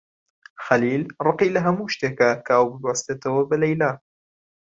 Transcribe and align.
خەلیل 0.65 1.03
ڕقی 1.25 1.53
لە 1.55 1.59
هەموو 1.65 1.91
شتێکە 1.93 2.29
کە 2.45 2.53
ئەو 2.57 2.67
ببەستێتەوە 2.73 3.41
بە 3.49 3.55
لەیلا. 3.63 3.91